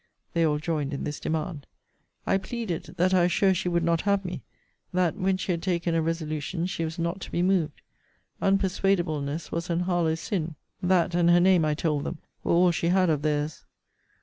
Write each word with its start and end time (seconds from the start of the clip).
They 0.33 0.43
all 0.43 0.57
joined 0.57 0.95
in 0.95 1.03
this 1.03 1.19
demand. 1.19 1.67
I 2.25 2.39
pleaded, 2.39 2.95
that 2.97 3.13
I 3.13 3.21
was 3.21 3.31
sure 3.31 3.53
she 3.53 3.69
would 3.69 3.83
not 3.83 4.01
have 4.01 4.25
me: 4.25 4.41
that, 4.91 5.15
when 5.15 5.37
she 5.37 5.51
had 5.51 5.61
taken 5.61 5.93
a 5.93 6.01
resolution, 6.01 6.65
she 6.65 6.83
was 6.83 6.97
not 6.97 7.21
to 7.21 7.31
be 7.31 7.43
moved. 7.43 7.83
Unpersuadableness 8.41 9.51
was 9.51 9.69
an 9.69 9.81
Harlowe 9.81 10.15
sin: 10.15 10.55
that, 10.81 11.13
and 11.13 11.29
her 11.29 11.39
name, 11.39 11.63
I 11.63 11.75
told 11.75 12.03
them, 12.03 12.17
were 12.43 12.51
all 12.51 12.71
she 12.71 12.87
had 12.87 13.11
of 13.11 13.21
theirs. 13.21 13.63